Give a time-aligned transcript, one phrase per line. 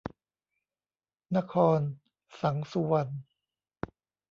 [1.35, 1.79] นคร
[2.41, 3.13] สังสุวรรณ